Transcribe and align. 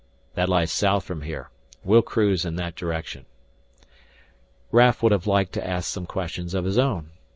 "This 0.33 0.49
lies 0.49 0.71
south 0.71 1.03
from 1.03 1.21
here. 1.21 1.51
We'll 1.83 2.01
cruise 2.01 2.43
in 2.43 2.55
that 2.55 2.73
direction." 2.73 3.27
Raf 4.71 5.03
would 5.03 5.11
have 5.11 5.27
liked 5.27 5.53
to 5.53 5.67
ask 5.67 5.87
some 5.93 6.07
questions 6.07 6.55
of 6.55 6.65
his 6.65 6.79
own. 6.79 7.11